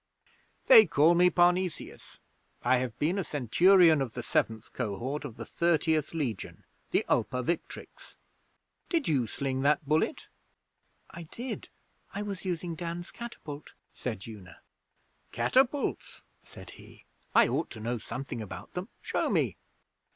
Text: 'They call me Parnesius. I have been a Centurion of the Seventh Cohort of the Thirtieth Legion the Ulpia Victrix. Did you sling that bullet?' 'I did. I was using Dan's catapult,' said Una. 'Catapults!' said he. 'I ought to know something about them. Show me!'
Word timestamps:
'They 0.65 0.87
call 0.87 1.13
me 1.13 1.29
Parnesius. 1.29 2.19
I 2.63 2.77
have 2.77 2.97
been 2.97 3.19
a 3.19 3.23
Centurion 3.23 4.01
of 4.01 4.15
the 4.15 4.23
Seventh 4.23 4.73
Cohort 4.73 5.23
of 5.23 5.37
the 5.37 5.45
Thirtieth 5.45 6.15
Legion 6.15 6.63
the 6.89 7.05
Ulpia 7.07 7.43
Victrix. 7.43 8.15
Did 8.89 9.07
you 9.07 9.27
sling 9.27 9.61
that 9.61 9.87
bullet?' 9.87 10.27
'I 11.11 11.23
did. 11.29 11.69
I 12.15 12.23
was 12.23 12.45
using 12.45 12.73
Dan's 12.73 13.11
catapult,' 13.11 13.73
said 13.93 14.25
Una. 14.27 14.61
'Catapults!' 15.31 16.23
said 16.43 16.71
he. 16.71 17.05
'I 17.35 17.49
ought 17.49 17.69
to 17.69 17.79
know 17.79 17.99
something 17.99 18.41
about 18.41 18.73
them. 18.73 18.89
Show 19.03 19.29
me!' 19.29 19.55